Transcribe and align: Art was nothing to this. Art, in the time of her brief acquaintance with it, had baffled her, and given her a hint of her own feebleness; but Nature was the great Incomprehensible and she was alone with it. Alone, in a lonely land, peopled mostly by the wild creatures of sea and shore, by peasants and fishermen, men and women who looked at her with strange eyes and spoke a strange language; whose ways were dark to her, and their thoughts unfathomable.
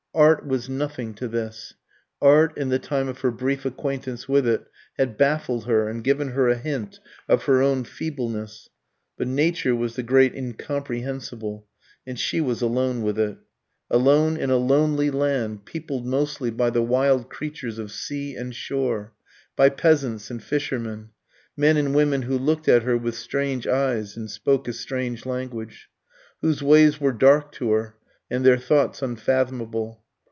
Art 0.13 0.45
was 0.45 0.67
nothing 0.67 1.13
to 1.15 1.29
this. 1.29 1.75
Art, 2.21 2.57
in 2.57 2.67
the 2.67 2.79
time 2.79 3.07
of 3.07 3.19
her 3.19 3.31
brief 3.31 3.63
acquaintance 3.63 4.27
with 4.27 4.45
it, 4.45 4.67
had 4.97 5.17
baffled 5.17 5.67
her, 5.67 5.87
and 5.87 6.03
given 6.03 6.31
her 6.31 6.49
a 6.49 6.57
hint 6.57 6.99
of 7.29 7.45
her 7.45 7.61
own 7.61 7.85
feebleness; 7.85 8.67
but 9.17 9.29
Nature 9.29 9.73
was 9.73 9.95
the 9.95 10.03
great 10.03 10.35
Incomprehensible 10.35 11.65
and 12.05 12.19
she 12.19 12.41
was 12.41 12.61
alone 12.61 13.03
with 13.03 13.17
it. 13.17 13.37
Alone, 13.89 14.35
in 14.35 14.49
a 14.49 14.57
lonely 14.57 15.09
land, 15.09 15.63
peopled 15.63 16.05
mostly 16.05 16.49
by 16.51 16.69
the 16.69 16.83
wild 16.83 17.29
creatures 17.29 17.79
of 17.79 17.89
sea 17.89 18.35
and 18.35 18.53
shore, 18.53 19.13
by 19.55 19.69
peasants 19.69 20.29
and 20.29 20.43
fishermen, 20.43 21.11
men 21.55 21.77
and 21.77 21.95
women 21.95 22.23
who 22.23 22.37
looked 22.37 22.67
at 22.67 22.83
her 22.83 22.97
with 22.97 23.15
strange 23.15 23.65
eyes 23.65 24.17
and 24.17 24.29
spoke 24.29 24.67
a 24.67 24.73
strange 24.73 25.25
language; 25.25 25.89
whose 26.41 26.61
ways 26.61 26.99
were 26.99 27.13
dark 27.13 27.49
to 27.53 27.71
her, 27.71 27.95
and 28.29 28.45
their 28.45 28.57
thoughts 28.57 29.01
unfathomable. 29.01 29.99